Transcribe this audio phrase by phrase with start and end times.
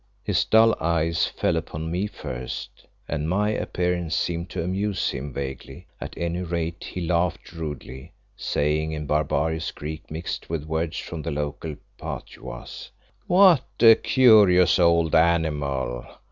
[0.23, 5.85] His dull eyes fell upon me first, and my appearance seemed to amuse him vaguely,
[5.99, 11.29] at any rate he laughed rudely, saying in barbarous Greek mixed with words from the
[11.29, 12.87] local patois
[13.27, 16.03] "What a curious old animal!